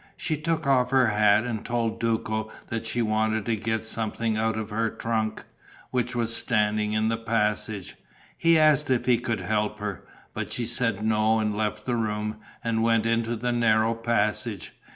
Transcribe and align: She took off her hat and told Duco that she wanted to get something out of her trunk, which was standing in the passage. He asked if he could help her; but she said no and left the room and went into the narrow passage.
She 0.17 0.35
took 0.35 0.65
off 0.65 0.89
her 0.89 1.05
hat 1.05 1.43
and 1.43 1.63
told 1.63 1.99
Duco 1.99 2.49
that 2.69 2.87
she 2.87 3.03
wanted 3.03 3.45
to 3.45 3.55
get 3.55 3.85
something 3.85 4.35
out 4.35 4.57
of 4.57 4.71
her 4.71 4.89
trunk, 4.89 5.43
which 5.91 6.15
was 6.15 6.35
standing 6.35 6.93
in 6.93 7.09
the 7.09 7.19
passage. 7.19 7.95
He 8.35 8.57
asked 8.57 8.89
if 8.89 9.05
he 9.05 9.19
could 9.19 9.41
help 9.41 9.77
her; 9.77 10.03
but 10.33 10.51
she 10.51 10.65
said 10.65 11.05
no 11.05 11.37
and 11.37 11.55
left 11.55 11.85
the 11.85 11.95
room 11.95 12.37
and 12.63 12.81
went 12.81 13.05
into 13.05 13.35
the 13.35 13.51
narrow 13.51 13.93
passage. 13.93 14.73